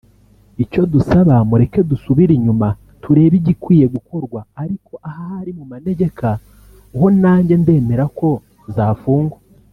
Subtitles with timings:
[0.63, 2.67] Icyo dusaba mureke dusubire inyuma
[3.01, 6.29] turebe igikwiye gukorwa ariko ahari mu manegeka
[6.97, 8.29] ho nanjye ndemera ko
[8.75, 9.37] zafungwa